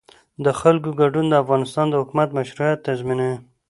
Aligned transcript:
د 0.43 0.45
خلکو 0.59 0.89
ګډون 1.01 1.25
د 1.29 1.33
افغانستان 1.43 1.85
د 1.89 1.93
حکومت 2.01 2.29
مشروعیت 2.37 2.79
تضمینوي 2.87 3.37